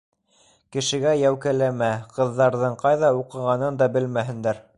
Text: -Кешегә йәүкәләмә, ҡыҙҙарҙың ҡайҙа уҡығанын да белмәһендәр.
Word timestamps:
-Кешегә 0.75 1.11
йәүкәләмә, 1.19 1.91
ҡыҙҙарҙың 2.17 2.79
ҡайҙа 2.85 3.13
уҡығанын 3.23 3.83
да 3.85 3.91
белмәһендәр. 3.99 4.65